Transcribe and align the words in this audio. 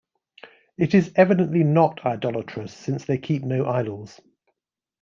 It 0.79 0.95
is 0.95 1.11
evidently 1.15 1.63
not 1.63 2.03
idolatrous, 2.07 2.73
since 2.73 3.05
they 3.05 3.19
keep 3.19 3.43
no 3.43 3.67
idols. 3.67 4.19